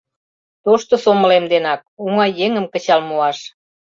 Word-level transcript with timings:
Тошто 0.63 0.93
сомылем 1.03 1.45
денак— 1.51 1.81
оҥай 2.03 2.31
еҥым 2.45 2.65
кычал 2.73 3.01
муаш. 3.09 3.37